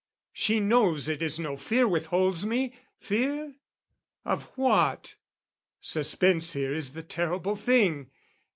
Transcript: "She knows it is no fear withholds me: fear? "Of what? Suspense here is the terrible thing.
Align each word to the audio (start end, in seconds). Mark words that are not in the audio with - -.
"She 0.33 0.59
knows 0.59 1.07
it 1.07 1.21
is 1.21 1.37
no 1.37 1.55
fear 1.55 1.87
withholds 1.87 2.43
me: 2.43 2.73
fear? 2.97 3.53
"Of 4.25 4.45
what? 4.55 5.13
Suspense 5.79 6.53
here 6.53 6.73
is 6.73 6.93
the 6.93 7.03
terrible 7.03 7.55
thing. 7.55 8.09